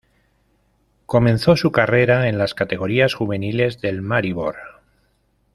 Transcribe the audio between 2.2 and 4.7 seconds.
en las categorías juveniles del Maribor.